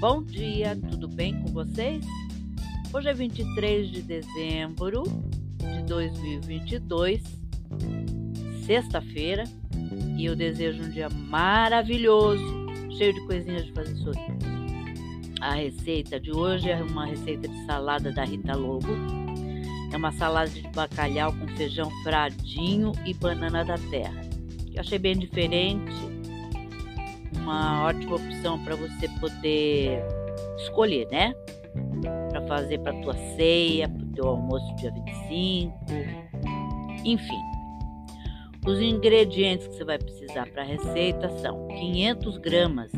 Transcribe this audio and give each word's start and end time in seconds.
Bom 0.00 0.22
dia, 0.22 0.74
tudo 0.90 1.06
bem 1.06 1.38
com 1.42 1.48
vocês? 1.52 2.02
Hoje 2.90 3.10
é 3.10 3.12
23 3.12 3.90
de 3.90 4.00
dezembro 4.00 5.02
de 5.58 5.82
2022, 5.82 7.22
sexta-feira, 8.64 9.44
e 10.16 10.24
eu 10.24 10.34
desejo 10.34 10.84
um 10.84 10.88
dia 10.88 11.10
maravilhoso, 11.10 12.42
cheio 12.96 13.12
de 13.12 13.20
coisinhas 13.26 13.66
de 13.66 13.72
fazer 13.74 13.94
sorrir. 13.96 14.38
A 15.42 15.56
receita 15.56 16.18
de 16.18 16.32
hoje 16.32 16.70
é 16.70 16.82
uma 16.82 17.04
receita 17.04 17.46
de 17.46 17.66
salada 17.66 18.10
da 18.10 18.24
Rita 18.24 18.56
Lobo. 18.56 18.96
É 19.92 19.96
uma 19.98 20.12
salada 20.12 20.48
de 20.48 20.66
bacalhau 20.68 21.30
com 21.34 21.46
feijão 21.48 21.90
fradinho 22.02 22.92
e 23.04 23.12
banana 23.12 23.62
da 23.66 23.76
terra. 23.76 24.18
Eu 24.72 24.80
achei 24.80 24.98
bem 24.98 25.18
diferente, 25.18 25.92
uma 27.36 27.84
ótima 27.86 28.16
opção 28.16 28.62
para 28.64 28.76
você 28.76 29.08
poder 29.20 30.02
escolher, 30.58 31.06
né? 31.10 31.34
Para 32.30 32.46
fazer 32.46 32.78
para 32.78 32.92
tua 33.00 33.14
ceia, 33.36 33.88
para 33.88 34.04
o 34.04 34.12
teu 34.12 34.28
almoço 34.28 34.74
dia 34.76 34.90
25, 34.92 35.74
enfim. 37.04 37.40
Os 38.66 38.78
ingredientes 38.80 39.66
que 39.68 39.74
você 39.74 39.84
vai 39.84 39.98
precisar 39.98 40.46
para 40.50 40.62
a 40.62 40.66
receita 40.66 41.30
são 41.38 41.66
500 41.68 42.38
gramas 42.38 42.92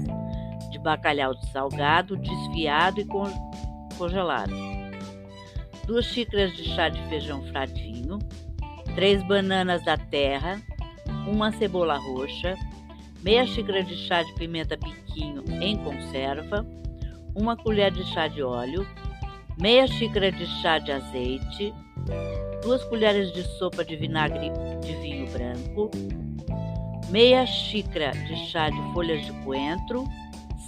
de 0.70 0.78
bacalhau 0.78 1.34
salgado, 1.52 2.16
desfiado 2.16 3.00
e 3.00 3.06
congelado, 3.96 4.52
duas 5.86 6.06
xícaras 6.06 6.56
de 6.56 6.64
chá 6.74 6.88
de 6.88 7.00
feijão 7.08 7.42
fradinho, 7.46 8.18
três 8.94 9.22
bananas 9.22 9.84
da 9.84 9.96
terra, 9.96 10.60
uma 11.26 11.52
cebola 11.52 11.96
roxa, 11.96 12.56
meia 13.22 13.46
xícara 13.46 13.84
de 13.84 13.96
chá 13.96 14.22
de 14.22 14.32
pimenta 14.34 14.76
piquinho 14.76 15.44
em 15.62 15.76
conserva, 15.76 16.66
uma 17.36 17.56
colher 17.56 17.92
de 17.92 18.04
chá 18.12 18.26
de 18.26 18.42
óleo, 18.42 18.86
meia 19.60 19.86
xícara 19.86 20.32
de 20.32 20.44
chá 20.60 20.78
de 20.78 20.90
azeite, 20.90 21.72
duas 22.62 22.82
colheres 22.84 23.32
de 23.32 23.44
sopa 23.58 23.84
de 23.84 23.94
vinagre 23.96 24.50
de 24.80 24.92
vinho 24.96 25.30
branco, 25.30 25.90
meia 27.10 27.46
xícara 27.46 28.10
de 28.10 28.36
chá 28.48 28.68
de 28.68 28.92
folhas 28.92 29.24
de 29.24 29.32
coentro, 29.44 30.04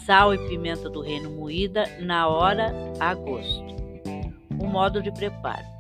sal 0.06 0.33
e 0.33 0.39
pimenta 0.48 0.89
do 0.89 1.00
reino 1.00 1.31
moída 1.31 1.84
na 2.00 2.28
hora 2.28 2.73
a 3.00 3.15
gosto. 3.15 3.75
O 4.61 4.67
modo 4.67 5.03
de 5.03 5.11
preparo. 5.11 5.75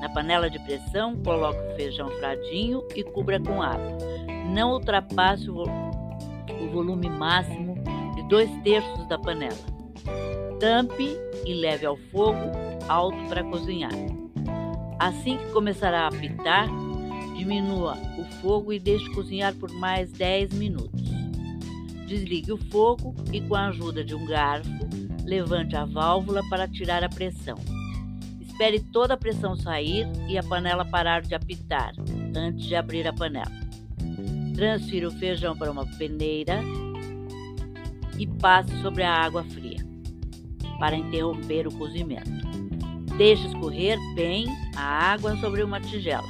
Na 0.00 0.08
panela 0.10 0.48
de 0.48 0.60
pressão, 0.60 1.16
coloque 1.16 1.58
o 1.58 1.74
feijão 1.74 2.08
fradinho 2.18 2.86
e 2.94 3.02
cubra 3.02 3.40
com 3.40 3.60
água 3.60 4.17
não 4.48 4.72
ultrapasse 4.72 5.48
o 5.50 5.64
volume 6.72 7.08
máximo 7.08 7.74
de 8.14 8.22
dois 8.28 8.50
terços 8.62 9.06
da 9.08 9.18
panela. 9.18 9.56
Tampe 10.58 11.16
e 11.46 11.54
leve 11.54 11.86
ao 11.86 11.96
fogo 11.96 12.38
alto 12.88 13.18
para 13.28 13.44
cozinhar. 13.44 13.92
Assim 14.98 15.36
que 15.38 15.52
começar 15.52 15.94
a 15.94 16.08
apitar, 16.08 16.68
diminua 17.36 17.96
o 18.18 18.24
fogo 18.40 18.72
e 18.72 18.80
deixe 18.80 19.08
cozinhar 19.12 19.54
por 19.54 19.70
mais 19.72 20.10
10 20.12 20.54
minutos. 20.54 21.08
Desligue 22.06 22.52
o 22.52 22.56
fogo 22.56 23.14
e, 23.32 23.40
com 23.40 23.54
a 23.54 23.68
ajuda 23.68 24.02
de 24.02 24.14
um 24.14 24.26
garfo, 24.26 24.88
levante 25.24 25.76
a 25.76 25.84
válvula 25.84 26.42
para 26.48 26.66
tirar 26.66 27.04
a 27.04 27.08
pressão. 27.08 27.56
Espere 28.40 28.80
toda 28.80 29.14
a 29.14 29.16
pressão 29.16 29.54
sair 29.54 30.08
e 30.28 30.36
a 30.36 30.42
panela 30.42 30.84
parar 30.84 31.22
de 31.22 31.34
apitar 31.34 31.92
antes 32.34 32.66
de 32.66 32.74
abrir 32.74 33.06
a 33.06 33.12
panela. 33.12 33.67
Transfira 34.58 35.06
o 35.06 35.12
feijão 35.12 35.56
para 35.56 35.70
uma 35.70 35.86
peneira 35.86 36.60
e 38.18 38.26
passe 38.26 38.76
sobre 38.82 39.04
a 39.04 39.14
água 39.14 39.44
fria 39.44 39.86
para 40.80 40.96
interromper 40.96 41.68
o 41.68 41.78
cozimento. 41.78 42.28
Deixe 43.16 43.46
escorrer 43.46 43.96
bem 44.16 44.48
a 44.76 45.12
água 45.12 45.36
sobre 45.36 45.62
uma 45.62 45.80
tigela. 45.80 46.26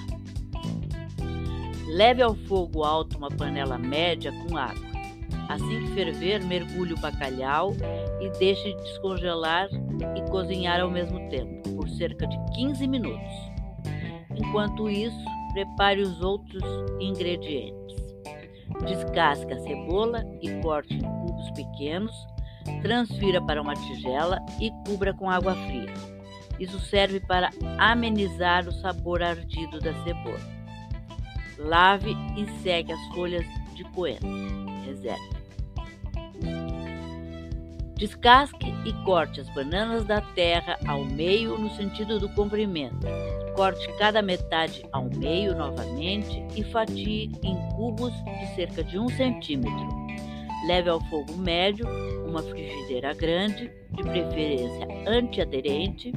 Leve 1.86 2.20
ao 2.20 2.34
fogo 2.34 2.84
alto 2.84 3.16
uma 3.16 3.30
panela 3.30 3.78
média 3.78 4.30
com 4.30 4.58
água. 4.58 4.86
Assim 5.48 5.86
que 5.86 5.94
ferver, 5.94 6.44
mergulhe 6.44 6.92
o 6.92 7.00
bacalhau 7.00 7.74
e 8.20 8.28
deixe 8.38 8.74
descongelar 8.74 9.70
e 10.14 10.30
cozinhar 10.30 10.80
ao 10.80 10.90
mesmo 10.90 11.26
tempo, 11.30 11.66
por 11.70 11.88
cerca 11.88 12.26
de 12.26 12.36
15 12.56 12.86
minutos. 12.86 13.32
Enquanto 14.36 14.90
isso, 14.90 15.24
prepare 15.54 16.02
os 16.02 16.20
outros 16.20 16.62
ingredientes. 17.00 17.77
Descasque 18.86 19.52
a 19.52 19.58
cebola 19.60 20.24
e 20.40 20.50
corte 20.60 20.94
em 20.94 21.02
cubos 21.02 21.50
pequenos, 21.50 22.14
transfira 22.82 23.40
para 23.42 23.60
uma 23.60 23.74
tigela 23.74 24.38
e 24.60 24.70
cubra 24.86 25.12
com 25.12 25.28
água 25.28 25.54
fria. 25.54 25.92
Isso 26.58 26.78
serve 26.80 27.20
para 27.20 27.50
amenizar 27.78 28.66
o 28.66 28.72
sabor 28.72 29.22
ardido 29.22 29.78
da 29.80 29.92
cebola. 30.02 30.40
Lave 31.58 32.16
e 32.36 32.46
seque 32.62 32.92
as 32.92 33.00
folhas 33.14 33.44
de 33.74 33.84
coentro. 33.84 34.28
Reserve. 34.84 35.38
Descasque 37.96 38.72
e 38.84 38.92
corte 39.04 39.40
as 39.40 39.48
bananas 39.50 40.04
da 40.04 40.20
terra 40.20 40.78
ao 40.86 41.04
meio 41.04 41.58
no 41.58 41.68
sentido 41.70 42.20
do 42.20 42.28
comprimento. 42.28 43.06
Corte 43.58 43.92
cada 43.94 44.22
metade 44.22 44.86
ao 44.92 45.10
meio 45.16 45.52
novamente 45.52 46.46
e 46.54 46.62
fatie 46.62 47.32
em 47.42 47.56
cubos 47.74 48.12
de 48.22 48.54
cerca 48.54 48.84
de 48.84 48.96
um 48.96 49.08
centímetro. 49.08 49.88
Leve 50.68 50.88
ao 50.88 51.00
fogo 51.06 51.36
médio, 51.38 51.84
uma 52.24 52.40
frigideira 52.40 53.12
grande, 53.14 53.68
de 53.90 54.02
preferência 54.04 54.86
antiaderente. 55.08 56.12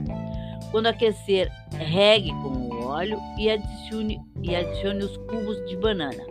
Quando 0.69 0.85
aquecer, 0.85 1.51
regue 1.79 2.29
com 2.29 2.49
o 2.49 2.85
óleo 2.85 3.17
e 3.39 3.49
adicione, 3.49 4.21
e 4.43 4.55
adicione 4.55 5.03
os 5.03 5.17
cubos 5.17 5.65
de 5.67 5.75
banana. 5.77 6.23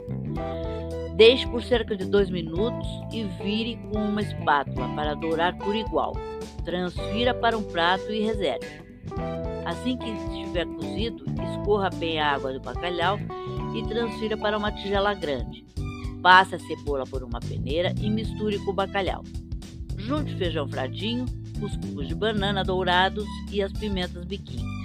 Deixe 1.17 1.45
por 1.49 1.61
cerca 1.65 1.97
de 1.97 2.05
2 2.05 2.31
minutos 2.31 2.87
e 3.13 3.25
vire 3.43 3.81
com 3.91 3.99
uma 3.99 4.23
espátula 4.23 4.89
para 4.95 5.15
dourar 5.15 5.59
por 5.59 5.75
igual. 5.75 6.13
Transfira 6.65 7.35
para 7.35 7.59
um 7.59 7.65
prato 7.65 8.13
e 8.13 8.23
reserve. 8.23 9.50
Assim 9.65 9.97
que 9.97 10.09
estiver 10.09 10.67
cozido, 10.67 11.25
escorra 11.53 11.91
bem 11.91 12.21
a 12.21 12.33
água 12.35 12.53
do 12.53 12.61
bacalhau 12.61 13.19
e 13.75 13.83
transfira 13.89 14.37
para 14.37 14.57
uma 14.57 14.73
tigela 14.73 15.15
grande. 15.15 15.65
Passe 16.23 16.55
a 16.55 16.59
cebola 16.59 17.05
por 17.07 17.23
uma 17.23 17.41
peneira 17.41 17.95
e 18.01 18.11
misture 18.11 18.59
com 18.61 18.71
o 18.71 18.75
bacalhau. 18.75 19.23
Junte 19.97 20.35
feijão 20.37 20.69
fradinho, 20.69 21.25
os 21.63 21.77
cubos 21.77 22.09
de 22.09 22.15
banana 22.15 22.65
dourados 22.65 23.27
e 23.51 23.63
as 23.63 23.73
pimentas 23.73 24.25
biquinho. 24.25 24.80